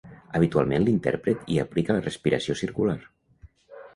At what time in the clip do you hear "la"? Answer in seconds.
1.97-2.03